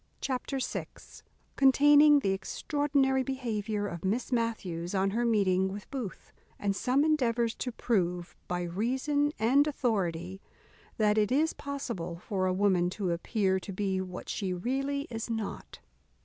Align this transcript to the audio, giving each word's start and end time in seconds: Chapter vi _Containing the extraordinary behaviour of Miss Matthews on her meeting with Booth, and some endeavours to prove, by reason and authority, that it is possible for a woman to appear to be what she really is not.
Chapter 0.19 0.57
vi 0.57 0.87
_Containing 1.55 2.23
the 2.23 2.31
extraordinary 2.31 3.21
behaviour 3.21 3.85
of 3.85 4.03
Miss 4.03 4.31
Matthews 4.31 4.95
on 4.95 5.11
her 5.11 5.25
meeting 5.25 5.71
with 5.71 5.87
Booth, 5.91 6.33
and 6.57 6.75
some 6.75 7.03
endeavours 7.05 7.53
to 7.57 7.71
prove, 7.71 8.35
by 8.47 8.63
reason 8.63 9.31
and 9.37 9.67
authority, 9.67 10.41
that 10.97 11.19
it 11.19 11.31
is 11.31 11.53
possible 11.53 12.17
for 12.17 12.47
a 12.47 12.51
woman 12.51 12.89
to 12.89 13.11
appear 13.11 13.59
to 13.59 13.71
be 13.71 14.01
what 14.01 14.27
she 14.27 14.51
really 14.55 15.01
is 15.11 15.29
not. 15.29 15.77